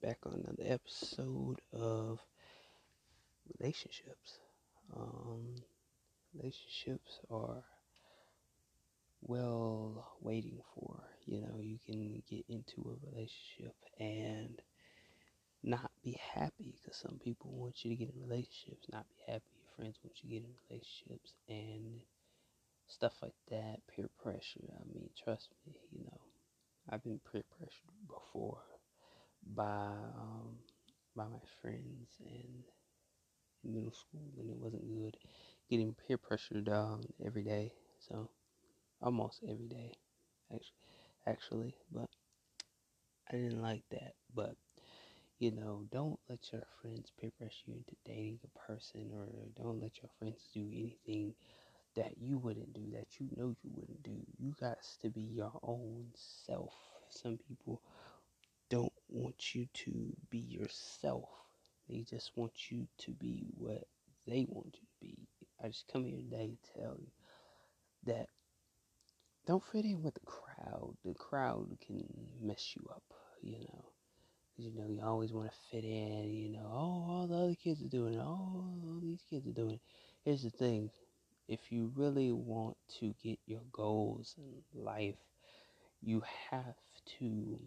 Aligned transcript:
back 0.00 0.18
on 0.26 0.34
another 0.34 0.64
episode 0.72 1.60
of 1.72 2.20
relationships. 3.58 4.38
Um, 4.96 5.56
relationships 6.34 7.20
are 7.30 7.64
well 9.22 10.16
waiting 10.20 10.60
for. 10.74 11.02
You 11.26 11.40
know, 11.42 11.58
you 11.60 11.78
can 11.86 12.22
get 12.28 12.44
into 12.48 12.82
a 12.90 13.06
relationship 13.10 13.74
and 13.98 14.60
not 15.62 15.90
be 16.02 16.18
happy 16.34 16.74
because 16.76 16.96
some 16.98 17.18
people 17.22 17.50
want 17.52 17.84
you 17.84 17.90
to 17.90 17.96
get 17.96 18.14
in 18.14 18.22
relationships, 18.22 18.86
not 18.92 19.06
be 19.08 19.32
happy. 19.32 19.44
Your 19.56 19.70
friends 19.76 19.98
want 20.02 20.16
you 20.22 20.28
to 20.28 20.34
get 20.34 20.44
in 20.44 20.54
relationships 20.68 21.34
and 21.48 22.00
stuff 22.88 23.14
like 23.22 23.34
that. 23.50 23.80
Peer 23.88 24.08
pressure. 24.22 24.68
I 24.74 24.84
mean, 24.92 25.10
trust 25.22 25.50
me, 25.66 25.74
you 25.92 26.04
know, 26.04 26.20
I've 26.90 27.04
been 27.04 27.20
peer 27.32 27.44
pressured 27.58 27.96
before 28.08 28.58
by 29.46 29.88
um, 30.18 30.58
by 31.16 31.24
my 31.24 31.42
friends 31.62 32.16
and 32.20 32.64
in 33.64 33.72
middle 33.74 33.92
school, 33.92 34.32
and 34.38 34.50
it 34.50 34.56
wasn't 34.56 34.86
good. 34.88 35.16
Getting 35.70 35.94
peer 35.94 36.18
pressured 36.18 36.68
um, 36.68 37.02
every 37.24 37.42
day, 37.44 37.72
so 37.98 38.28
almost 39.02 39.42
every 39.48 39.68
day, 39.68 39.92
actually, 41.26 41.74
but 41.92 42.10
I 43.30 43.36
didn't 43.36 43.62
like 43.62 43.84
that. 43.90 44.14
But 44.34 44.56
you 45.38 45.52
know, 45.52 45.86
don't 45.92 46.18
let 46.28 46.52
your 46.52 46.64
friends 46.82 47.12
peer 47.20 47.30
pressure 47.38 47.64
you 47.66 47.74
into 47.76 47.96
dating 48.04 48.40
a 48.44 48.58
person, 48.58 49.10
or 49.14 49.28
don't 49.56 49.80
let 49.80 49.98
your 50.02 50.10
friends 50.18 50.48
do 50.54 50.62
anything 50.72 51.34
that 51.96 52.18
you 52.18 52.38
wouldn't 52.38 52.72
do, 52.74 52.90
that 52.92 53.20
you 53.20 53.28
know 53.36 53.54
you 53.62 53.70
wouldn't 53.74 54.02
do. 54.02 54.18
You 54.38 54.54
got 54.60 54.78
to 55.02 55.10
be 55.10 55.22
your 55.22 55.52
own 55.62 56.06
self. 56.14 56.74
Some 57.10 57.38
people 57.48 57.82
don't 58.70 58.92
want 59.08 59.54
you 59.54 59.66
to 59.74 60.16
be 60.30 60.38
yourself. 60.38 61.28
They 61.88 62.04
just 62.08 62.30
want 62.36 62.70
you 62.70 62.86
to 62.98 63.10
be 63.10 63.48
what 63.58 63.84
they 64.26 64.46
want 64.48 64.76
you 64.80 64.86
to 64.86 65.00
be. 65.00 65.28
I 65.62 65.68
just 65.68 65.88
come 65.92 66.04
here 66.04 66.16
today 66.16 66.56
to 66.62 66.80
tell 66.80 66.96
you 66.98 67.08
that 68.06 68.28
don't 69.46 69.64
fit 69.72 69.84
in 69.84 70.02
with 70.02 70.14
the 70.14 70.20
crowd. 70.20 70.94
The 71.04 71.14
crowd 71.14 71.66
can 71.84 72.06
mess 72.40 72.74
you 72.76 72.88
up, 72.90 73.02
you 73.42 73.58
know. 73.58 73.84
You 74.56 74.70
know 74.74 74.86
you 74.88 75.02
always 75.02 75.32
want 75.32 75.50
to 75.50 75.56
fit 75.70 75.84
in. 75.84 76.30
You 76.32 76.50
know, 76.50 76.70
oh, 76.70 77.10
all 77.10 77.26
the 77.28 77.36
other 77.36 77.54
kids 77.54 77.82
are 77.82 77.88
doing 77.88 78.14
it. 78.14 78.20
Oh, 78.20 78.24
all 78.86 79.00
these 79.02 79.24
kids 79.28 79.46
are 79.46 79.52
doing 79.52 79.76
it. 79.76 79.80
Here's 80.24 80.42
the 80.42 80.50
thing: 80.50 80.90
if 81.48 81.72
you 81.72 81.90
really 81.96 82.30
want 82.30 82.76
to 83.00 83.14
get 83.22 83.38
your 83.46 83.62
goals 83.72 84.34
in 84.38 84.84
life, 84.84 85.16
you 86.02 86.22
have 86.50 86.76
to 87.18 87.58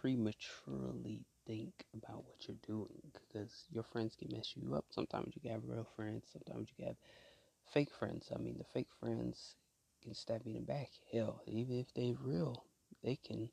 prematurely 0.00 1.24
think 1.46 1.72
about 1.94 2.24
what 2.24 2.46
you're 2.46 2.56
doing 2.66 3.02
because 3.12 3.64
your 3.70 3.82
friends 3.82 4.14
can 4.16 4.28
mess 4.30 4.52
you 4.54 4.74
up. 4.74 4.84
Sometimes 4.90 5.34
you 5.40 5.50
have 5.50 5.62
real 5.64 5.86
friends, 5.96 6.24
sometimes 6.32 6.68
you 6.76 6.86
have 6.86 6.96
fake 7.72 7.90
friends. 7.98 8.30
I 8.34 8.38
mean, 8.38 8.58
the 8.58 8.64
fake 8.64 8.88
friends 9.00 9.56
can 10.02 10.14
stab 10.14 10.42
you 10.44 10.54
in 10.54 10.60
the 10.60 10.72
back. 10.72 10.90
Hell, 11.12 11.42
even 11.46 11.78
if 11.78 11.92
they're 11.94 12.14
real, 12.22 12.64
they 13.02 13.16
can. 13.16 13.48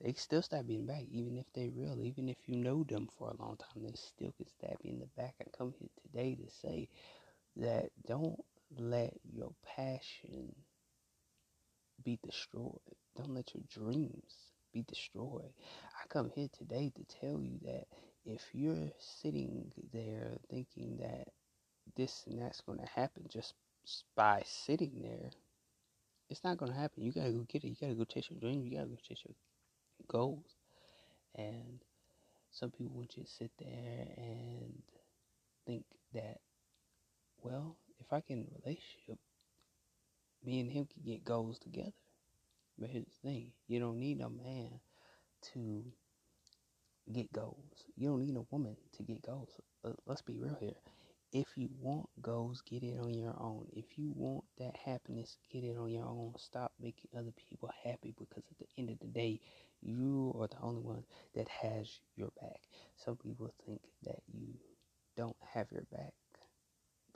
They 0.00 0.14
still 0.14 0.42
stab 0.42 0.68
you 0.68 0.80
in 0.80 0.86
the 0.86 0.92
back, 0.92 1.04
even 1.12 1.38
if 1.38 1.46
they're 1.54 1.70
real. 1.70 2.02
Even 2.02 2.28
if 2.28 2.38
you 2.46 2.56
know 2.56 2.82
them 2.82 3.08
for 3.16 3.28
a 3.30 3.40
long 3.40 3.56
time, 3.56 3.84
they 3.84 3.92
still 3.94 4.32
can 4.36 4.48
stab 4.48 4.78
you 4.82 4.92
in 4.92 4.98
the 4.98 5.06
back. 5.16 5.34
I 5.40 5.44
come 5.56 5.72
here 5.78 5.88
today 6.02 6.34
to 6.34 6.50
say 6.50 6.88
that 7.56 7.90
don't 8.04 8.40
let 8.76 9.14
your 9.32 9.52
passion 9.76 10.54
be 12.02 12.18
destroyed. 12.24 12.80
Don't 13.16 13.34
let 13.34 13.52
your 13.54 13.62
dreams 13.68 14.51
be 14.72 14.82
destroyed. 14.82 15.52
I 16.02 16.06
come 16.08 16.30
here 16.34 16.48
today 16.56 16.92
to 16.96 17.20
tell 17.20 17.40
you 17.40 17.58
that 17.64 17.84
if 18.24 18.42
you're 18.52 18.90
sitting 18.98 19.72
there 19.92 20.38
thinking 20.50 20.98
that 21.00 21.28
this 21.96 22.24
and 22.26 22.40
that's 22.40 22.60
going 22.60 22.78
to 22.78 22.86
happen 22.86 23.26
just 23.28 23.54
by 24.16 24.42
sitting 24.46 25.02
there, 25.02 25.30
it's 26.30 26.44
not 26.44 26.56
going 26.56 26.72
to 26.72 26.78
happen. 26.78 27.02
You 27.02 27.12
got 27.12 27.24
to 27.24 27.32
go 27.32 27.46
get 27.48 27.64
it. 27.64 27.68
You 27.68 27.76
got 27.80 27.88
to 27.88 27.94
go 27.94 28.04
chase 28.04 28.28
your 28.30 28.40
dreams. 28.40 28.64
You 28.64 28.76
got 28.78 28.84
to 28.84 28.88
go 28.88 28.96
chase 29.06 29.22
your 29.26 29.34
goals. 30.08 30.56
And 31.34 31.80
some 32.50 32.70
people 32.70 32.92
want 32.94 33.16
you 33.16 33.24
to 33.24 33.28
sit 33.30 33.50
there 33.58 34.06
and 34.16 34.82
think 35.66 35.84
that, 36.14 36.38
well, 37.42 37.76
if 38.00 38.12
I 38.12 38.18
a 38.18 38.44
relationship, 38.64 39.18
me 40.44 40.60
and 40.60 40.70
him 40.70 40.86
can 40.86 41.02
get 41.04 41.24
goals 41.24 41.58
together. 41.58 41.92
But 42.78 42.90
here's 42.90 43.06
the 43.06 43.28
thing 43.28 43.52
you 43.68 43.80
don't 43.80 43.98
need 43.98 44.20
a 44.20 44.30
man 44.30 44.80
to 45.52 45.84
get 47.12 47.32
goals. 47.32 47.86
You 47.96 48.08
don't 48.08 48.20
need 48.20 48.36
a 48.36 48.46
woman 48.50 48.76
to 48.96 49.02
get 49.02 49.22
goals. 49.22 49.50
Uh, 49.84 49.92
let's 50.06 50.22
be 50.22 50.36
real 50.36 50.56
here. 50.60 50.74
If 51.32 51.56
you 51.56 51.70
want 51.80 52.08
goals, 52.20 52.62
get 52.62 52.82
it 52.82 52.98
on 53.00 53.14
your 53.14 53.34
own. 53.40 53.66
If 53.72 53.96
you 53.96 54.12
want 54.14 54.44
that 54.58 54.76
happiness, 54.76 55.38
get 55.50 55.64
it 55.64 55.78
on 55.78 55.90
your 55.90 56.04
own. 56.04 56.34
Stop 56.38 56.72
making 56.78 57.10
other 57.16 57.32
people 57.48 57.70
happy 57.84 58.14
because 58.18 58.44
at 58.50 58.58
the 58.58 58.66
end 58.76 58.90
of 58.90 58.98
the 59.00 59.06
day, 59.06 59.40
you 59.80 60.36
are 60.38 60.46
the 60.46 60.60
only 60.62 60.82
one 60.82 61.04
that 61.34 61.48
has 61.48 62.00
your 62.16 62.30
back. 62.40 62.60
Some 62.96 63.16
people 63.16 63.50
think 63.66 63.80
that 64.02 64.20
you 64.32 64.54
don't 65.16 65.36
have 65.54 65.72
your 65.72 65.84
back. 65.90 66.12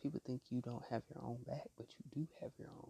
People 0.02 0.20
think 0.26 0.42
you 0.50 0.60
don't 0.62 0.84
have 0.90 1.02
your 1.14 1.22
own 1.22 1.38
back, 1.46 1.68
but 1.76 1.86
you 1.90 2.22
do 2.22 2.28
have 2.40 2.52
your 2.58 2.70
own. 2.70 2.85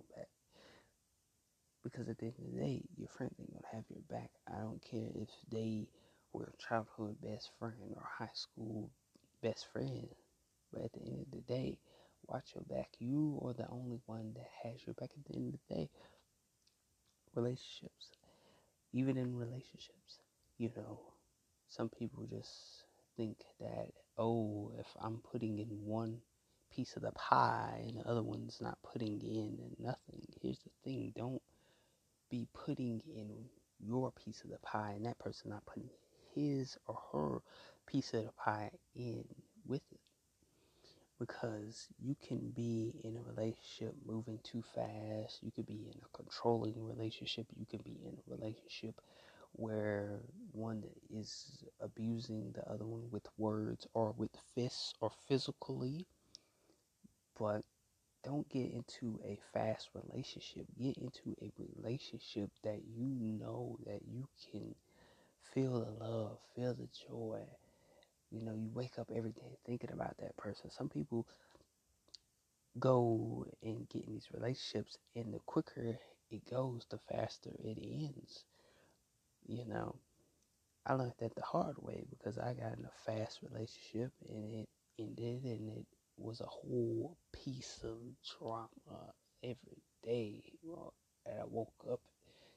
Because 1.97 2.11
at 2.11 2.19
the 2.19 2.27
end 2.27 2.35
of 2.39 2.53
the 2.53 2.61
day, 2.61 2.83
your 2.99 3.09
friends 3.09 3.33
ain't 3.41 3.55
gonna 3.55 3.65
have 3.73 3.85
your 3.89 4.03
back. 4.11 4.31
I 4.47 4.61
don't 4.61 4.83
care 4.83 5.09
if 5.15 5.31
they 5.51 5.89
were 6.35 6.53
childhood 6.59 7.17
best 7.23 7.49
friend 7.59 7.95
or 7.95 8.03
high 8.19 8.35
school 8.35 8.91
best 9.43 9.67
friend. 9.73 10.07
But 10.71 10.85
at 10.85 10.93
the 10.93 11.01
end 11.01 11.23
of 11.23 11.31
the 11.31 11.55
day, 11.55 11.79
watch 12.27 12.55
your 12.55 12.65
back. 12.65 12.91
You 12.99 13.41
are 13.43 13.55
the 13.55 13.67
only 13.71 13.99
one 14.05 14.35
that 14.35 14.51
has 14.63 14.87
your 14.87 14.93
back 14.93 15.09
at 15.17 15.25
the 15.25 15.37
end 15.39 15.55
of 15.55 15.61
the 15.69 15.75
day. 15.75 15.91
Relationships. 17.35 18.11
Even 18.93 19.17
in 19.17 19.35
relationships, 19.35 20.19
you 20.59 20.71
know, 20.77 21.01
some 21.71 21.89
people 21.89 22.27
just 22.27 22.85
think 23.17 23.39
that, 23.59 23.89
oh, 24.19 24.71
if 24.79 24.87
I'm 25.01 25.23
putting 25.33 25.61
in 25.61 25.69
one 25.87 26.19
piece 26.75 26.95
of 26.97 27.03
the 27.03 27.13
pie 27.13 27.85
and 27.87 27.97
the 27.97 28.07
other 28.07 28.23
one's 28.23 28.59
not 28.61 28.77
putting 28.83 29.19
in 29.23 29.59
and 29.63 29.77
nothing. 29.79 30.27
Here's 30.43 30.59
the 30.59 30.71
thing 30.85 31.15
don't 31.17 31.41
be 32.37 32.47
putting 32.53 33.01
in 33.15 33.31
your 33.81 34.11
piece 34.13 34.43
of 34.45 34.51
the 34.51 34.59
pie 34.59 34.93
and 34.95 35.07
that 35.07 35.19
person 35.19 35.51
not 35.51 35.65
putting 35.65 35.89
his 36.35 36.77
or 36.87 36.99
her 37.13 37.39
piece 37.87 38.13
of 38.13 38.25
the 38.25 38.33
pie 38.33 38.71
in 38.95 39.25
with 39.67 39.81
it. 39.91 40.01
Because 41.19 41.89
you 41.99 42.15
can 42.27 42.53
be 42.55 42.93
in 43.03 43.17
a 43.17 43.23
relationship 43.23 43.95
moving 44.05 44.39
too 44.43 44.63
fast. 44.75 45.39
You 45.43 45.51
could 45.51 45.67
be 45.67 45.89
in 45.91 45.99
a 46.05 46.17
controlling 46.17 46.75
relationship. 46.85 47.47
You 47.59 47.65
could 47.65 47.83
be 47.85 47.97
in 48.05 48.19
a 48.19 48.35
relationship 48.37 49.01
where 49.53 50.21
one 50.53 50.85
is 51.09 51.65
abusing 51.81 52.53
the 52.53 52.69
other 52.71 52.85
one 52.85 53.05
with 53.11 53.27
words 53.39 53.87
or 53.95 54.13
with 54.13 54.33
fists 54.55 54.93
or 55.01 55.11
physically. 55.27 56.05
But 57.39 57.63
don't 58.27 58.51
get 58.51 58.73
into 58.73 59.21
a 59.25 59.39
fast 59.55 59.91
relationship. 59.95 60.67
Get 60.79 60.99
into 60.99 61.37
a 61.43 61.53
relationship 61.59 62.51
that 62.65 62.83
you 62.97 63.09
know 63.09 63.79
that 63.87 64.03
you 64.09 64.29
can 64.53 64.75
feel 65.55 65.81
the 65.81 66.05
love, 66.05 66.39
feel 66.57 66.75
the 66.75 66.89
joy. 67.09 67.41
You 68.31 68.43
know, 68.43 68.55
you 68.55 68.71
wake 68.75 68.99
up 68.99 69.11
every 69.15 69.33
day 69.33 69.59
thinking 69.67 69.93
about 69.93 70.19
that 70.19 70.37
person. 70.37 70.71
Some 70.71 70.91
people 70.91 71.27
go 72.79 73.47
and 73.63 73.89
get 73.91 74.07
in 74.07 74.15
these 74.15 74.33
relationships, 74.33 74.97
and 75.15 75.33
the 75.35 75.41
quicker 75.41 75.99
it 76.31 76.45
goes, 76.51 76.87
the 76.91 76.99
faster 76.99 77.51
it 77.63 77.79
ends. 77.83 78.45
You 79.47 79.65
know, 79.67 79.97
I 80.87 80.95
learned 80.95 81.15
that 81.21 81.35
the 81.37 81.43
hard 81.43 81.79
way 81.79 82.07
because 82.11 82.39
I 82.39 82.55
got 82.55 82.79
in 82.79 82.87
a 82.87 82.93
fast 83.07 83.41
relationship 83.43 84.13
and 84.29 84.53
it 84.55 84.69
ended, 84.99 85.45
and 85.45 85.71
it 85.79 85.87
was 86.19 86.41
a 86.41 86.47
whole 86.47 87.17
piece 87.33 87.81
of 87.85 87.99
drama 88.39 89.13
every 89.43 89.83
day. 90.05 90.43
And 91.27 91.41
I 91.41 91.45
woke 91.49 91.85
up 91.91 92.01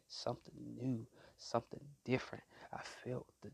something 0.08 0.54
new, 0.78 1.06
something 1.38 1.84
different. 2.06 2.44
I 2.74 2.82
felt 3.04 3.28
the 3.42 3.52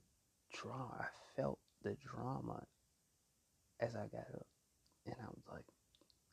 drama. 0.53 0.97
I 0.99 1.07
felt 1.35 1.59
the 1.83 1.95
drama 1.95 2.63
as 3.79 3.95
I 3.95 4.07
got 4.07 4.27
up, 4.33 4.47
and 5.05 5.15
I 5.21 5.27
was 5.27 5.43
like, 5.51 5.65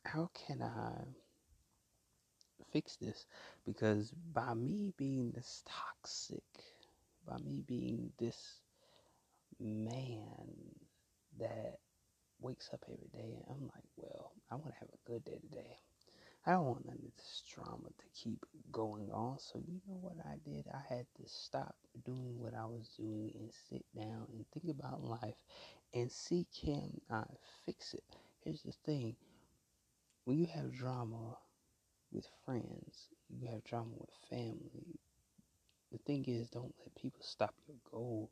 how 0.05 0.29
can 0.33 0.61
I 0.61 1.03
fix 2.71 2.95
this? 2.97 3.25
Because 3.65 4.11
by 4.33 4.53
me 4.53 4.93
being 4.97 5.31
this 5.31 5.63
toxic, 5.65 6.43
by 7.27 7.37
me 7.37 7.63
being 7.65 8.11
this 8.17 8.61
man 9.59 10.47
that 11.39 11.79
wakes 12.43 12.69
up 12.73 12.83
every 12.91 13.09
day 13.13 13.35
and 13.35 13.45
I'm 13.49 13.63
like, 13.63 13.87
well, 13.97 14.33
I 14.51 14.55
want 14.55 14.73
to 14.73 14.79
have 14.79 14.89
a 14.89 15.09
good 15.09 15.23
day 15.25 15.39
today. 15.49 15.77
I 16.45 16.51
don't 16.51 16.65
want 16.65 16.85
none 16.85 16.97
of 16.97 17.15
this 17.17 17.43
drama 17.53 17.87
to 17.87 18.05
keep 18.21 18.45
going 18.71 19.09
on. 19.11 19.39
So 19.39 19.59
you 19.59 19.79
know 19.87 19.97
what 20.01 20.17
I 20.25 20.35
did? 20.43 20.65
I 20.73 20.81
had 20.93 21.05
to 21.17 21.23
stop 21.25 21.75
doing 22.05 22.39
what 22.39 22.53
I 22.53 22.65
was 22.65 22.89
doing 22.97 23.31
and 23.35 23.49
sit 23.69 23.85
down 23.95 24.27
and 24.33 24.45
think 24.53 24.69
about 24.69 25.03
life 25.03 25.37
and 25.93 26.11
see 26.11 26.45
can 26.53 26.99
I 27.09 27.23
fix 27.65 27.93
it. 27.93 28.03
Here's 28.43 28.63
the 28.63 28.73
thing. 28.85 29.15
When 30.25 30.37
you 30.37 30.47
have 30.47 30.73
drama 30.73 31.37
with 32.11 32.27
friends, 32.45 33.09
you 33.29 33.47
have 33.47 33.63
drama 33.63 33.91
with 33.97 34.09
family. 34.29 34.99
The 35.91 35.97
thing 35.99 36.25
is 36.27 36.49
don't 36.49 36.73
let 36.79 36.95
people 36.95 37.21
stop 37.23 37.55
your 37.67 37.77
goals. 37.91 38.29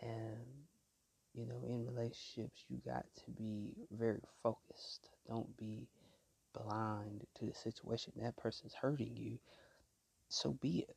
And 0.00 0.61
you 1.34 1.46
know, 1.46 1.62
in 1.66 1.86
relationships, 1.86 2.64
you 2.68 2.78
got 2.84 3.06
to 3.24 3.30
be 3.32 3.74
very 3.90 4.22
focused. 4.42 5.10
Don't 5.28 5.56
be 5.56 5.88
blind 6.54 7.26
to 7.36 7.46
the 7.46 7.54
situation. 7.54 8.12
That 8.16 8.36
person's 8.36 8.74
hurting 8.74 9.16
you, 9.16 9.38
so 10.28 10.52
be 10.52 10.80
it. 10.88 10.96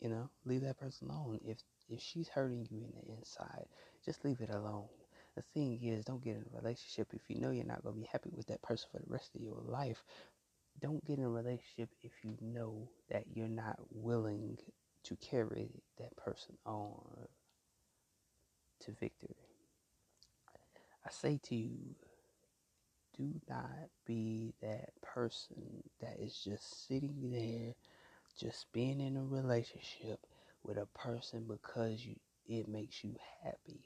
You 0.00 0.08
know, 0.08 0.30
leave 0.44 0.62
that 0.62 0.78
person 0.78 1.08
alone. 1.10 1.38
If 1.44 1.58
if 1.88 2.00
she's 2.00 2.28
hurting 2.28 2.66
you 2.70 2.78
in 2.84 2.92
the 2.92 3.14
inside, 3.16 3.66
just 4.04 4.24
leave 4.24 4.40
it 4.40 4.50
alone. 4.50 4.88
The 5.36 5.42
thing 5.54 5.82
is, 5.82 6.04
don't 6.04 6.22
get 6.24 6.36
in 6.36 6.46
a 6.50 6.56
relationship 6.56 7.08
if 7.12 7.28
you 7.28 7.38
know 7.40 7.50
you're 7.50 7.64
not 7.64 7.82
to 7.84 7.92
be 7.92 8.04
happy 8.04 8.30
with 8.32 8.46
that 8.46 8.62
person 8.62 8.88
for 8.90 8.98
the 8.98 9.10
rest 9.12 9.34
of 9.34 9.42
your 9.42 9.60
life. 9.64 10.02
Don't 10.80 11.04
get 11.04 11.18
in 11.18 11.24
a 11.24 11.28
relationship 11.30 11.90
if 12.02 12.12
you 12.24 12.36
know 12.40 12.90
that 13.10 13.24
you're 13.34 13.48
not 13.48 13.78
willing 13.90 14.58
to 15.04 15.16
carry 15.16 15.82
that 15.98 16.16
person 16.16 16.56
on 16.66 17.28
to 18.86 18.92
victory. 18.92 19.36
I 21.06 21.10
say 21.10 21.38
to 21.44 21.56
you, 21.56 21.94
do 23.16 23.40
not 23.48 23.88
be 24.06 24.54
that 24.62 24.90
person 25.02 25.82
that 26.00 26.18
is 26.20 26.38
just 26.44 26.86
sitting 26.86 27.30
there, 27.32 27.74
just 28.38 28.72
being 28.72 29.00
in 29.00 29.16
a 29.16 29.24
relationship 29.24 30.20
with 30.62 30.78
a 30.78 30.86
person 30.86 31.44
because 31.48 32.04
you 32.06 32.16
it 32.48 32.68
makes 32.68 33.04
you 33.04 33.16
happy. 33.42 33.80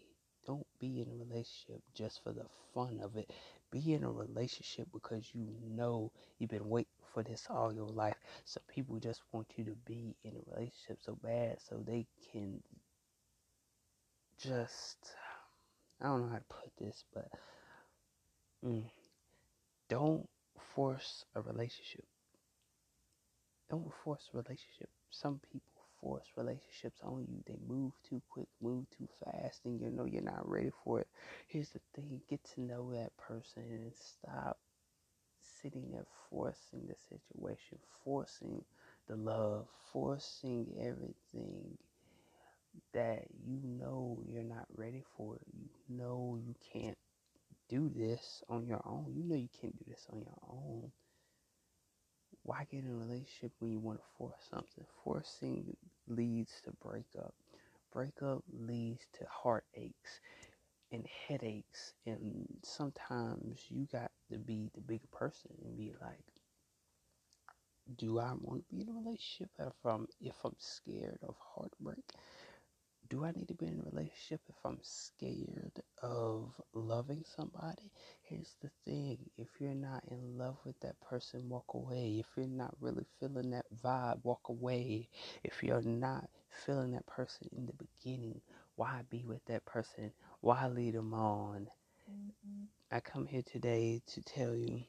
Don't 0.47 0.67
be 0.81 1.01
in 1.01 1.09
a 1.11 1.15
relationship 1.17 1.83
just 1.95 2.23
for 2.23 2.33
the 2.33 2.47
fun 2.75 3.01
of 3.03 3.17
it. 3.17 3.31
Be 3.71 3.95
in 3.95 4.05
a 4.05 4.11
relationship 4.11 4.89
because 4.93 5.35
you 5.35 5.49
know 5.63 6.13
you've 6.39 6.51
been 6.51 6.69
waiting 6.69 6.93
for 7.15 7.23
this 7.23 7.47
all 7.51 7.73
your 7.73 7.89
life. 7.89 8.17
Some 8.45 8.65
people 8.69 8.99
just 8.99 9.23
want 9.33 9.49
you 9.57 9.65
to 9.65 9.77
be 9.87 10.17
in 10.25 10.33
a 10.37 10.55
relationship 10.55 10.99
so 11.01 11.17
bad 11.23 11.59
so 11.61 11.83
they 11.87 12.07
can 12.33 12.63
just 14.43 14.99
I 16.01 16.07
don't 16.07 16.23
know 16.23 16.29
how 16.29 16.39
to 16.39 16.45
put 16.49 16.71
this, 16.79 17.05
but 17.13 17.29
mm, 18.65 18.85
don't 19.89 20.29
force 20.75 21.25
a 21.35 21.43
relationship. 21.43 22.05
Don't 23.69 23.93
force 24.03 24.29
a 24.33 24.39
relationship. 24.39 24.89
Some 25.11 25.41
people 25.53 25.85
force 26.01 26.25
relationships 26.37 27.01
on 27.03 27.27
you. 27.29 27.43
They 27.47 27.59
move 27.69 27.93
too 28.09 28.23
quick, 28.31 28.49
move 28.63 28.87
too 28.97 29.09
fast, 29.25 29.61
and 29.65 29.81
you 29.81 29.91
know 29.91 30.07
you're 30.07 30.23
not 30.23 30.49
ready 30.49 30.71
for 30.85 31.01
it. 31.01 31.09
Here's 31.47 31.71
the 31.71 31.81
thing 31.95 32.23
get 32.29 32.43
to 32.55 32.63
know 32.63 32.93
that 32.95 33.17
person 33.19 33.63
and 33.71 33.93
stop 33.95 34.59
sitting 35.63 35.91
there 35.93 36.07
forcing 36.31 36.87
the 36.89 36.95
situation, 37.09 37.79
forcing 38.05 38.65
the 39.09 39.17
love, 39.17 39.67
forcing 39.93 40.67
everything 40.81 41.77
that 42.93 43.25
you 43.47 43.61
know 43.63 44.10
for 45.17 45.37
it. 45.37 45.43
You 45.53 45.69
know 45.89 46.39
you 46.41 46.55
can't 46.73 46.99
do 47.69 47.91
this 47.95 48.43
on 48.49 48.67
your 48.67 48.83
own. 48.85 49.13
You 49.15 49.25
know 49.25 49.37
you 49.37 49.49
can't 49.61 49.77
do 49.79 49.85
this 49.89 50.07
on 50.13 50.21
your 50.21 50.39
own. 50.49 50.91
Why 52.43 52.67
get 52.71 52.85
in 52.85 52.91
a 52.91 52.95
relationship 52.95 53.53
when 53.59 53.71
you 53.71 53.79
want 53.79 53.99
to 53.99 54.05
force 54.19 54.41
something? 54.51 54.85
Forcing 55.05 55.77
leads 56.09 56.61
to 56.65 56.73
breakup. 56.83 57.35
Breakup 57.93 58.43
leads 58.53 59.07
to 59.19 59.27
heartaches 59.31 60.21
and 60.93 61.07
headaches. 61.29 61.95
And 62.07 62.47
sometimes 62.63 63.67
you 63.69 63.87
got 63.93 64.11
to 64.31 64.39
be 64.39 64.71
the 64.75 64.81
bigger 64.81 65.09
person 65.13 65.51
and 65.65 65.77
be 65.77 65.93
like, 66.01 66.25
do 67.97 68.19
I 68.19 68.33
want 68.41 68.65
to 68.69 68.75
be 68.75 68.83
in 68.83 68.89
a 68.89 68.93
relationship 68.93 69.51
if 69.59 69.73
I'm 69.85 70.07
if 70.21 70.37
I'm 70.45 70.55
scared 70.59 71.19
of 71.27 71.35
heartbreak? 71.55 72.05
Do 73.11 73.25
I 73.25 73.33
need 73.33 73.49
to 73.49 73.55
be 73.55 73.67
in 73.67 73.81
a 73.81 73.91
relationship 73.91 74.41
if 74.49 74.55
I'm 74.65 74.79
scared 74.83 75.83
of 76.01 76.53
loving 76.73 77.25
somebody? 77.37 77.91
Here's 78.23 78.55
the 78.63 78.71
thing 78.85 79.19
if 79.37 79.49
you're 79.61 79.75
not 79.75 80.05
in 80.11 80.39
love 80.39 80.57
with 80.65 80.79
that 80.81 81.01
person, 81.01 81.49
walk 81.49 81.75
away. 81.75 82.21
If 82.21 82.27
you're 82.37 82.47
not 82.47 82.75
really 82.81 83.05
feeling 83.19 83.51
that 83.51 83.67
vibe, 83.85 84.25
walk 84.25 84.49
away. 84.49 85.09
If 85.43 85.63
you're 85.63 85.83
not 85.83 86.31
feeling 86.65 86.93
that 86.93 87.07
person 87.07 87.49
in 87.57 87.67
the 87.67 87.75
beginning, 87.75 88.41
why 88.77 89.03
be 89.11 89.25
with 89.27 89.45
that 89.47 89.67
person? 89.67 90.13
Why 90.41 90.69
lead 90.69 90.95
them 90.95 91.13
on? 91.13 91.67
Mm-hmm. 92.11 92.65
I 92.93 93.01
come 93.01 93.27
here 93.27 93.43
today 93.43 94.03
to 94.07 94.23
tell 94.23 94.55
you 94.55 94.85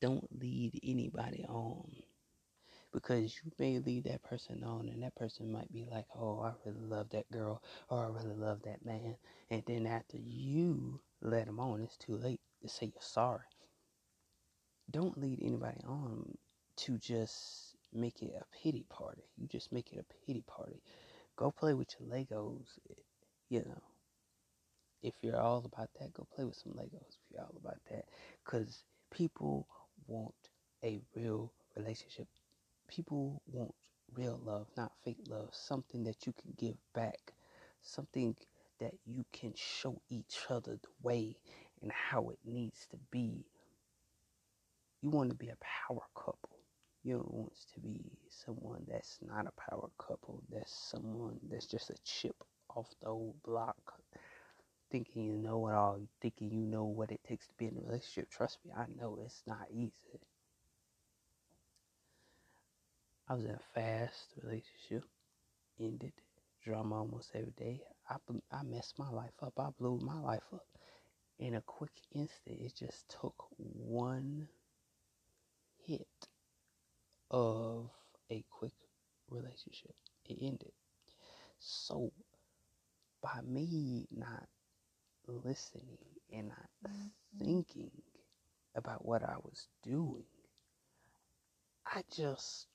don't 0.00 0.26
lead 0.40 0.80
anybody 0.82 1.44
on 1.48 2.01
because 2.92 3.40
you 3.44 3.52
may 3.58 3.78
leave 3.78 4.04
that 4.04 4.22
person 4.22 4.62
on 4.64 4.88
and 4.88 5.02
that 5.02 5.14
person 5.16 5.50
might 5.52 5.72
be 5.72 5.86
like, 5.90 6.06
oh, 6.16 6.40
I 6.40 6.52
really 6.64 6.86
love 6.86 7.10
that 7.10 7.30
girl 7.30 7.62
or 7.88 8.04
I 8.04 8.08
really 8.08 8.36
love 8.36 8.62
that 8.64 8.84
man. 8.84 9.16
And 9.50 9.62
then 9.66 9.86
after 9.86 10.18
you 10.18 11.00
let 11.20 11.46
them 11.46 11.60
on, 11.60 11.82
it's 11.82 11.96
too 11.96 12.16
late 12.16 12.40
to 12.62 12.68
say 12.68 12.86
you're 12.86 13.02
sorry. 13.02 13.40
Don't 14.90 15.18
lead 15.18 15.40
anybody 15.42 15.80
on 15.86 16.36
to 16.76 16.98
just 16.98 17.76
make 17.92 18.22
it 18.22 18.34
a 18.38 18.44
pity 18.62 18.84
party. 18.88 19.24
You 19.36 19.46
just 19.48 19.72
make 19.72 19.92
it 19.92 19.98
a 19.98 20.14
pity 20.26 20.42
party. 20.46 20.82
Go 21.36 21.50
play 21.50 21.74
with 21.74 21.94
your 21.98 22.08
Legos, 22.08 22.78
you 23.48 23.60
know. 23.60 23.82
If 25.02 25.14
you're 25.22 25.40
all 25.40 25.64
about 25.64 25.90
that, 26.00 26.12
go 26.14 26.26
play 26.34 26.44
with 26.44 26.56
some 26.56 26.72
Legos 26.72 27.08
if 27.08 27.30
you're 27.30 27.42
all 27.42 27.56
about 27.56 27.80
that. 27.90 28.06
Because 28.44 28.84
people 29.10 29.66
want 30.06 30.34
a 30.84 31.00
real 31.14 31.52
relationship 31.76 32.28
people 32.94 33.40
want 33.46 33.74
real 34.14 34.38
love, 34.44 34.66
not 34.76 34.92
fake 35.02 35.24
love, 35.28 35.48
something 35.52 36.04
that 36.04 36.26
you 36.26 36.32
can 36.34 36.52
give 36.58 36.76
back, 36.94 37.32
something 37.80 38.36
that 38.80 38.92
you 39.06 39.24
can 39.32 39.52
show 39.56 40.00
each 40.10 40.40
other 40.50 40.72
the 40.82 40.88
way 41.02 41.34
and 41.80 41.90
how 41.90 42.28
it 42.28 42.38
needs 42.44 42.86
to 42.90 42.98
be. 43.10 43.46
You 45.00 45.10
want 45.10 45.30
to 45.30 45.36
be 45.36 45.48
a 45.48 45.56
power 45.88 46.02
couple. 46.14 46.50
You 47.02 47.14
don't 47.14 47.32
want 47.32 47.54
to 47.74 47.80
be 47.80 48.00
someone 48.28 48.84
that's 48.88 49.18
not 49.22 49.46
a 49.46 49.70
power 49.70 49.88
couple, 49.98 50.42
that's 50.50 50.72
someone 50.72 51.40
that's 51.50 51.66
just 51.66 51.90
a 51.90 51.96
chip 52.04 52.36
off 52.76 52.88
the 53.00 53.08
old 53.08 53.42
block, 53.42 53.94
thinking 54.90 55.24
you 55.24 55.32
know 55.38 55.66
it 55.68 55.74
all, 55.74 56.00
thinking 56.20 56.50
you 56.50 56.60
know 56.60 56.84
what 56.84 57.10
it 57.10 57.20
takes 57.26 57.46
to 57.48 57.54
be 57.58 57.66
in 57.66 57.78
a 57.78 57.86
relationship. 57.86 58.30
Trust 58.30 58.58
me, 58.64 58.72
I 58.76 58.84
know 59.00 59.18
it's 59.24 59.42
not 59.46 59.66
easy. 59.72 60.20
I 63.28 63.34
was 63.34 63.44
in 63.44 63.52
a 63.52 63.60
fast 63.74 64.34
relationship, 64.42 65.04
ended, 65.80 66.12
drama 66.64 66.98
almost 66.98 67.30
every 67.34 67.52
day. 67.56 67.80
I, 68.08 68.16
I 68.50 68.62
messed 68.64 68.98
my 68.98 69.10
life 69.10 69.32
up. 69.42 69.54
I 69.58 69.68
blew 69.78 69.98
my 70.02 70.18
life 70.20 70.42
up 70.52 70.66
in 71.38 71.54
a 71.54 71.62
quick 71.62 71.92
instant. 72.12 72.58
It 72.60 72.74
just 72.76 73.08
took 73.20 73.34
one 73.56 74.48
hit 75.86 76.06
of 77.30 77.90
a 78.30 78.44
quick 78.50 78.74
relationship. 79.30 79.94
It 80.28 80.38
ended. 80.40 80.72
So, 81.58 82.12
by 83.22 83.40
me 83.46 84.06
not 84.10 84.48
listening 85.26 85.98
and 86.32 86.48
not 86.48 86.68
mm-hmm. 86.86 87.44
thinking 87.44 87.90
about 88.74 89.04
what 89.04 89.22
I 89.22 89.36
was 89.42 89.68
doing, 89.82 90.24
I 91.86 92.02
just 92.14 92.66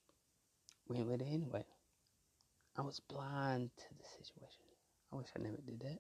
went 0.90 1.08
with 1.08 1.22
it 1.22 1.28
anyway. 1.32 1.66
I 2.78 2.82
was 2.82 3.00
blind 3.00 3.72
to 3.78 3.86
the 3.98 4.04
situation. 4.24 4.66
I 5.12 5.16
wish 5.16 5.28
I 5.36 5.42
never 5.42 5.58
did 5.66 5.80
that. 5.82 6.00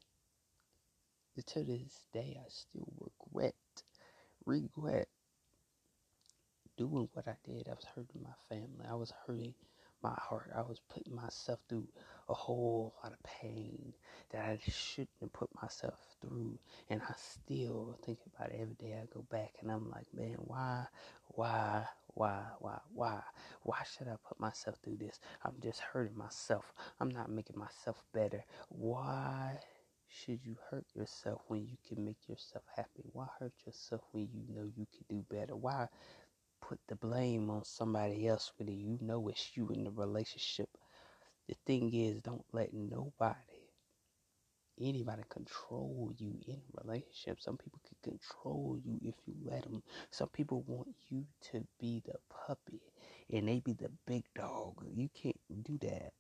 To 1.45 1.63
this 1.63 2.05
day, 2.13 2.39
I 2.39 2.45
still 2.49 2.87
regret, 2.99 3.53
regret 4.45 5.07
doing 6.77 7.09
what 7.13 7.27
I 7.27 7.35
did. 7.45 7.67
I 7.67 7.73
was 7.73 7.85
hurting 7.95 8.23
my 8.23 8.33
family. 8.49 8.85
I 8.89 8.95
was 8.95 9.13
hurting 9.25 9.53
my 10.01 10.15
heart. 10.17 10.51
I 10.55 10.61
was 10.61 10.79
putting 10.89 11.15
myself 11.15 11.59
through 11.67 11.87
a 12.29 12.33
whole 12.33 12.95
lot 13.03 13.13
of 13.13 13.23
pain 13.23 13.93
that 14.31 14.45
I 14.45 14.59
shouldn't 14.67 15.09
have 15.21 15.33
put 15.33 15.49
myself 15.61 15.99
through. 16.21 16.57
And 16.89 17.01
I 17.01 17.13
still 17.17 17.97
think 18.05 18.19
about 18.35 18.51
it 18.51 18.59
every 18.61 18.75
day. 18.75 18.95
I 19.01 19.05
go 19.13 19.25
back 19.31 19.53
and 19.61 19.71
I'm 19.71 19.89
like, 19.89 20.07
man, 20.13 20.37
why, 20.39 20.85
why, 21.29 21.85
why, 22.17 22.41
why, 22.59 22.79
why? 22.95 23.21
Why 23.61 23.77
should 23.83 24.07
I 24.07 24.15
put 24.27 24.39
myself 24.39 24.77
through 24.83 24.97
this? 24.97 25.19
I'm 25.45 25.53
just 25.61 25.79
hurting 25.81 26.17
myself. 26.17 26.73
I'm 26.99 27.09
not 27.11 27.29
making 27.29 27.59
myself 27.59 28.03
better. 28.11 28.43
Why 28.69 29.59
should 30.07 30.39
you 30.43 30.55
hurt 30.71 30.85
yourself 30.95 31.41
when 31.47 31.67
you 31.67 31.77
can 31.87 32.03
make 32.03 32.27
yourself 32.27 32.63
happy? 32.75 33.03
Why 33.13 33.27
hurt 33.39 33.53
yourself 33.67 34.01
when 34.13 34.29
you 34.33 34.41
know 34.49 34.65
you 34.75 34.87
can 34.91 35.05
do 35.07 35.23
better? 35.29 35.55
Why 35.55 35.89
put 36.59 36.79
the 36.87 36.95
blame 36.95 37.51
on 37.51 37.63
somebody 37.65 38.27
else 38.27 38.51
when 38.57 38.67
you 38.69 38.97
know 38.99 39.27
it's 39.27 39.51
you 39.55 39.69
in 39.69 39.83
the 39.83 39.91
relationship? 39.91 40.69
The 41.47 41.55
thing 41.67 41.93
is, 41.93 42.21
don't 42.21 42.45
let 42.51 42.73
nobody, 42.73 43.56
anybody 44.81 45.23
control 45.29 46.11
you 46.17 46.35
in 46.47 46.55
a 46.55 46.83
relationship. 46.83 47.39
Some 47.41 47.57
people 47.57 47.79
can 47.87 48.11
control 48.11 48.79
you 48.83 48.99
if 49.03 49.15
you 49.25 49.35
let 49.45 49.63
them. 49.63 49.83
Some 50.11 50.29
people 50.29 50.63
want 50.67 50.89
you 51.09 51.25
to 51.51 51.65
be 51.79 52.01
the 52.05 52.15
puppy 52.29 52.81
and 53.31 53.47
they 53.47 53.59
be 53.59 53.73
the 53.73 53.91
big 54.05 54.23
dog. 54.35 54.85
You 54.95 55.09
can't 55.13 55.39
do 55.63 55.77
that 55.81 56.13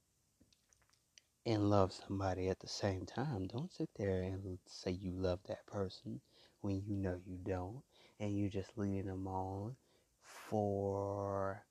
and 1.45 1.69
love 1.69 1.93
somebody 1.93 2.49
at 2.49 2.59
the 2.59 2.67
same 2.67 3.05
time. 3.05 3.47
Don't 3.47 3.73
sit 3.73 3.89
there 3.95 4.21
and 4.21 4.59
say 4.67 4.91
you 4.91 5.11
love 5.13 5.39
that 5.47 5.65
person 5.65 6.19
when 6.61 6.83
you 6.85 6.95
know 6.97 7.17
you 7.25 7.37
don't, 7.43 7.81
and 8.19 8.37
you 8.37 8.49
just 8.49 8.77
leading 8.77 9.07
them 9.07 9.27
on 9.27 9.75
for. 10.21 11.63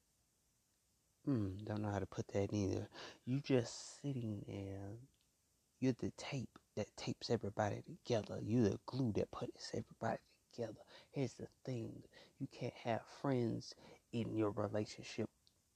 Hmm, 1.25 1.59
don't 1.65 1.83
know 1.83 1.91
how 1.91 1.99
to 1.99 2.07
put 2.07 2.29
that 2.29 2.53
either. 2.55 2.89
You 3.27 3.41
just 3.41 4.01
sitting 4.01 4.45
there. 4.49 4.99
You're 5.81 5.97
the 6.01 6.13
tape 6.17 6.59
that 6.77 6.97
tapes 6.97 7.31
everybody 7.31 7.83
together. 7.83 8.39
You're 8.43 8.71
the 8.71 8.79
glue 8.87 9.13
that 9.13 9.31
puts 9.31 9.73
everybody 9.73 10.21
together. 10.53 10.81
Here's 11.13 11.35
the 11.35 11.49
thing: 11.65 12.03
you 12.39 12.47
can't 12.53 12.75
have 12.85 13.03
friends 13.21 13.75
in 14.13 14.35
your 14.35 14.51
relationship 14.51 15.29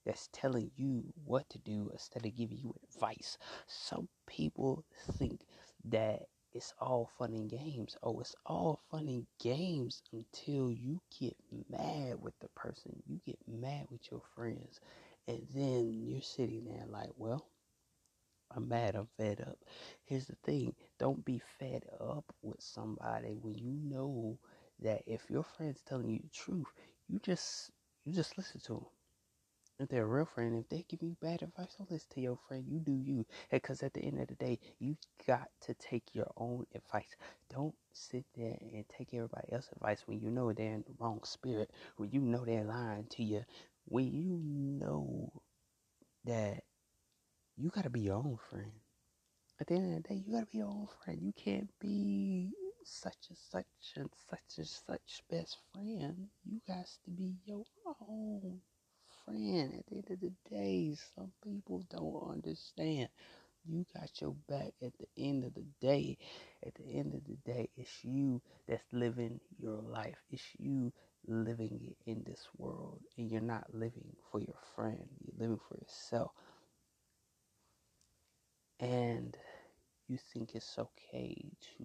that's 0.05 0.29
telling 0.33 0.71
you 0.77 1.05
what 1.25 1.49
to 1.51 1.59
do 1.59 1.91
instead 1.93 2.25
of 2.25 2.37
giving 2.37 2.59
you 2.59 2.75
advice. 2.85 3.39
Some 3.67 4.09
people 4.27 4.85
think 5.19 5.41
that 5.85 6.23
it's 6.53 6.75
all 6.81 7.11
fun 7.19 7.33
and 7.33 7.49
games. 7.49 7.97
Oh, 8.03 8.19
it's 8.21 8.35
all 8.45 8.81
fun 8.91 9.07
and 9.07 9.27
games 9.39 10.03
until 10.13 10.71
you 10.73 11.01
get 11.21 11.37
mad 11.71 12.21
with 12.21 12.35
the 12.41 12.49
person. 12.49 13.03
You 13.07 13.21
get 13.25 13.39
mad 13.47 13.87
with 13.91 14.11
your 14.11 14.23
friends. 14.35 14.81
And 15.29 15.47
then 15.55 15.93
you're 15.93 16.23
sitting 16.23 16.65
there 16.65 16.87
like, 16.89 17.11
well, 17.17 17.47
I'm 18.55 18.69
mad, 18.69 18.97
I'm 18.97 19.09
fed 19.17 19.41
up. 19.43 19.59
Here's 20.05 20.27
the 20.27 20.37
thing 20.45 20.75
don't 20.99 21.25
be 21.25 21.41
fed 21.59 21.85
up 22.01 22.25
with 22.43 22.61
somebody 22.61 23.37
when 23.41 23.55
you 23.57 23.73
know 23.83 24.39
that 24.81 25.03
if 25.07 25.31
your 25.31 25.45
friend's 25.45 25.83
telling 25.83 26.11
you 26.11 26.21
the 26.23 26.29
truth, 26.31 26.67
you 27.09 27.19
just 27.21 27.71
you 28.05 28.13
just 28.13 28.37
listen 28.39 28.61
to 28.63 28.75
them 28.75 28.87
if 29.81 29.89
they're 29.89 30.05
a 30.05 30.07
real 30.07 30.27
friend, 30.27 30.57
if 30.59 30.69
they 30.69 30.85
give 30.89 31.03
you 31.03 31.17
bad 31.23 31.43
advice, 31.43 31.75
don't 31.79 31.91
listen 31.91 32.09
to 32.15 32.21
your 32.21 32.39
friend. 32.49 32.65
You 32.69 32.79
do 32.81 32.93
you. 32.93 33.25
Because 33.51 33.83
at 33.83 33.95
the 33.95 34.01
end 34.03 34.21
of 34.21 34.29
the 34.29 34.35
day, 34.35 34.59
you 34.79 34.97
got 35.27 35.49
to 35.63 35.75
take 35.75 36.05
your 36.15 36.31
own 36.37 36.67
advice. 36.75 37.17
Don't 37.53 37.75
sit 37.93 38.25
there 38.37 38.59
and 38.61 38.85
take 38.89 39.15
everybody 39.15 39.53
else's 39.53 39.73
advice 39.73 40.03
when 40.07 40.21
you 40.21 40.31
know 40.31 40.53
they're 40.53 40.75
in 40.75 40.85
the 40.87 40.95
wrong 40.99 41.21
spirit, 41.25 41.71
when 41.97 42.11
you 42.11 42.21
know 42.21 42.45
they're 42.45 42.65
lying 42.65 43.07
to 43.11 43.23
you, 43.25 43.45
when 43.87 44.13
you 44.13 44.39
know 44.87 45.33
that 46.25 46.63
you 47.61 47.71
got 47.71 47.85
to 47.85 47.91
be 47.91 48.01
your 48.01 48.17
own 48.17 48.39
friend. 48.49 48.73
At 49.61 49.67
the 49.69 49.75
end 49.75 49.97
of 49.97 50.03
the 50.03 50.09
day, 50.09 50.23
you 50.27 50.33
got 50.33 50.41
to 50.41 50.47
be 50.47 50.59
your 50.59 50.69
own 50.69 50.89
friend. 51.05 51.21
You 51.23 51.33
can't 51.33 51.71
be 51.81 52.53
such 52.85 53.29
and 53.29 53.39
such 53.39 53.67
and 53.97 54.11
such 54.31 54.59
and 54.59 54.67
such 54.67 55.23
best 55.31 55.59
friend. 55.73 56.29
You 56.45 56.61
got 56.67 56.87
to 57.05 57.11
be 57.11 57.37
your 57.45 57.65
own 58.09 58.61
friend. 59.25 59.75
At 59.79 59.87
the 59.87 59.97
end 59.99 60.11
of 60.11 60.21
the 60.21 60.33
day, 60.51 60.97
some 61.15 61.33
people 61.45 61.85
don't 61.91 62.31
understand. 62.33 63.09
You 63.67 63.85
got 63.95 64.21
your 64.21 64.35
back 64.49 64.75
at 64.83 64.93
the 64.99 65.09
end 65.19 65.45
of 65.45 65.55
the 65.55 65.67
day. 65.81 66.17
At 66.67 66.75
the 66.75 66.99
end 66.99 67.15
of 67.15 67.25
the 67.25 67.37
day, 67.45 67.69
it's 67.77 68.05
you 68.05 68.41
that's 68.67 68.85
living 68.93 69.41
your 69.59 69.83
life. 69.83 70.17
It's 70.31 70.47
you 70.59 70.93
living 71.27 71.81
it 71.85 72.11
in 72.11 72.25
this 72.25 72.49
world. 72.57 73.01
And 73.19 73.31
you're 73.31 73.43
not 73.43 73.75
living 73.75 74.17
for 74.31 74.41
your 74.41 74.57
friend, 74.75 75.07
you're 75.21 75.39
living 75.39 75.61
for 75.69 75.77
yourself. 75.77 76.33
And 78.81 79.37
you 80.09 80.19
think 80.19 80.55
it's 80.57 80.79
okay 80.79 81.53
to 81.79 81.85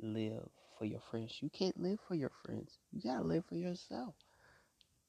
live 0.00 0.50
for 0.78 0.84
your 0.84 1.00
friends. 1.00 1.38
You 1.42 1.50
can't 1.50 1.80
live 1.80 2.00
for 2.06 2.14
your 2.14 2.30
friends. 2.44 2.78
You 2.92 3.00
gotta 3.02 3.24
live 3.24 3.44
for 3.46 3.56
yourself. 3.56 4.14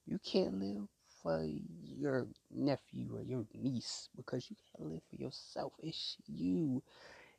You 0.05 0.19
can't 0.19 0.59
live 0.59 0.87
for 1.21 1.43
your 1.45 2.27
nephew 2.51 3.15
or 3.17 3.23
your 3.23 3.45
niece 3.53 4.09
because 4.15 4.49
you 4.49 4.55
gotta 4.73 4.89
live 4.91 5.03
for 5.09 5.15
yourself. 5.15 5.73
It's 5.79 6.17
you. 6.27 6.83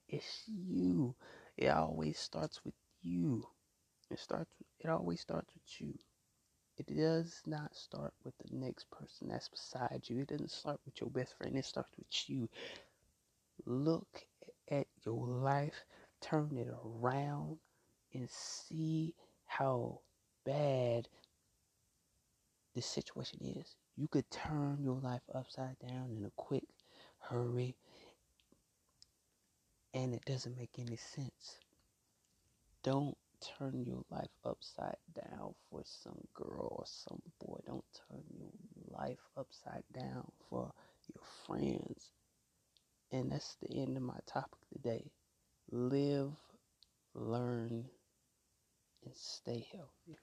It's 0.08 0.44
you. 0.49 1.14
It 1.56 1.68
always 1.68 2.18
starts 2.18 2.64
with 2.64 2.75
you. 3.02 3.49
It 4.11 4.18
starts. 4.18 4.52
It 4.80 4.88
always 4.88 5.20
starts 5.20 5.52
with 5.54 5.80
you. 5.80 5.99
It 6.76 6.87
does 6.96 7.42
not 7.46 7.75
start 7.76 8.14
with 8.25 8.34
the 8.38 8.54
next 8.56 8.90
person 8.90 9.28
that's 9.28 9.49
beside 9.49 10.02
you. 10.08 10.20
It 10.20 10.28
doesn't 10.28 10.50
start 10.50 10.80
with 10.84 11.00
your 11.00 11.11
best 11.11 11.37
friend. 11.37 11.56
It 11.56 11.64
starts 11.64 11.90
with 11.96 12.28
you. 12.28 12.49
Look 13.64 14.26
at 14.71 14.87
your 15.04 15.26
life, 15.26 15.85
turn 16.21 16.57
it 16.57 16.69
around, 16.85 17.59
and 18.12 18.28
see 18.28 19.14
how 19.47 20.00
bad 20.45 21.09
the 22.75 22.83
situation 22.83 23.38
is. 23.42 23.76
You 23.97 24.09
could 24.09 24.31
turn 24.31 24.78
your 24.83 24.99
life 25.00 25.23
upside 25.35 25.78
down 25.78 26.11
in 26.16 26.25
a 26.25 26.33
quick 26.37 26.64
hurry, 27.19 27.76
and 29.95 30.14
it 30.14 30.25
doesn't 30.25 30.57
make 30.57 30.78
any 30.78 30.97
sense. 30.97 31.59
Don't 32.83 33.16
turn 33.59 33.85
your 33.85 34.02
life 34.11 34.31
upside 34.45 34.97
down 35.14 35.54
for 35.71 35.83
some 35.85 36.19
girl 36.35 36.76
or 36.78 36.85
some 36.87 37.21
boy. 37.40 37.59
Don't 37.66 37.85
turn 38.09 38.23
your 38.37 38.50
life 38.99 39.19
upside 39.37 39.85
down 39.92 40.31
for 40.49 40.73
your 41.14 41.23
friends. 41.47 42.12
And 43.12 43.31
that's 43.31 43.54
the 43.62 43.81
end 43.81 43.97
of 43.97 44.02
my 44.02 44.19
topic 44.26 44.59
today. 44.73 45.12
Live, 45.71 46.33
learn, 47.14 47.90
and 49.04 49.14
stay 49.14 49.66
healthy. 49.73 50.19